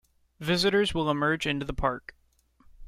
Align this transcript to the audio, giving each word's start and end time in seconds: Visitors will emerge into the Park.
Visitors 0.39 0.95
will 0.95 1.11
emerge 1.11 1.45
into 1.45 1.63
the 1.63 1.75
Park. 1.75 2.15